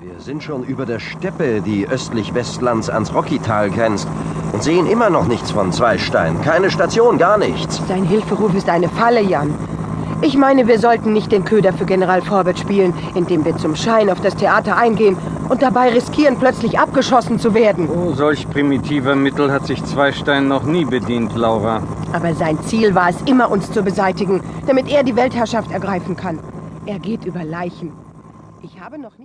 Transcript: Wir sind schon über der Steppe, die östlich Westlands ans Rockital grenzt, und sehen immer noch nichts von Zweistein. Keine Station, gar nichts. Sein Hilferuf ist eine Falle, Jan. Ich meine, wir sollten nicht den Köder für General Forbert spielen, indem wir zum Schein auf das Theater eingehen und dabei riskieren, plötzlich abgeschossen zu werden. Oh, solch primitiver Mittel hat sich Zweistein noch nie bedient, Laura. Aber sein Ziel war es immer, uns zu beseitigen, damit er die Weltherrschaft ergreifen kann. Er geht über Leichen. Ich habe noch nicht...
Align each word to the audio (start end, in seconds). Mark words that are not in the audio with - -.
Wir 0.00 0.20
sind 0.20 0.44
schon 0.44 0.62
über 0.62 0.86
der 0.86 1.00
Steppe, 1.00 1.60
die 1.60 1.88
östlich 1.88 2.32
Westlands 2.32 2.88
ans 2.88 3.12
Rockital 3.12 3.68
grenzt, 3.68 4.06
und 4.52 4.62
sehen 4.62 4.86
immer 4.86 5.10
noch 5.10 5.26
nichts 5.26 5.50
von 5.50 5.72
Zweistein. 5.72 6.40
Keine 6.42 6.70
Station, 6.70 7.18
gar 7.18 7.36
nichts. 7.36 7.82
Sein 7.88 8.04
Hilferuf 8.04 8.54
ist 8.54 8.68
eine 8.68 8.88
Falle, 8.88 9.20
Jan. 9.20 9.52
Ich 10.22 10.36
meine, 10.36 10.68
wir 10.68 10.78
sollten 10.78 11.12
nicht 11.12 11.32
den 11.32 11.44
Köder 11.44 11.72
für 11.72 11.84
General 11.84 12.22
Forbert 12.22 12.60
spielen, 12.60 12.94
indem 13.16 13.44
wir 13.44 13.56
zum 13.56 13.74
Schein 13.74 14.08
auf 14.08 14.20
das 14.20 14.36
Theater 14.36 14.76
eingehen 14.76 15.16
und 15.48 15.62
dabei 15.62 15.88
riskieren, 15.88 16.36
plötzlich 16.38 16.78
abgeschossen 16.78 17.40
zu 17.40 17.52
werden. 17.52 17.88
Oh, 17.88 18.12
solch 18.12 18.48
primitiver 18.48 19.16
Mittel 19.16 19.50
hat 19.50 19.66
sich 19.66 19.84
Zweistein 19.84 20.46
noch 20.46 20.62
nie 20.62 20.84
bedient, 20.84 21.34
Laura. 21.34 21.82
Aber 22.12 22.34
sein 22.34 22.60
Ziel 22.62 22.94
war 22.94 23.08
es 23.08 23.20
immer, 23.22 23.50
uns 23.50 23.72
zu 23.72 23.82
beseitigen, 23.82 24.42
damit 24.68 24.88
er 24.88 25.02
die 25.02 25.16
Weltherrschaft 25.16 25.72
ergreifen 25.72 26.16
kann. 26.16 26.38
Er 26.86 27.00
geht 27.00 27.24
über 27.24 27.42
Leichen. 27.42 27.92
Ich 28.62 28.80
habe 28.80 28.96
noch 28.96 29.10
nicht... 29.10 29.16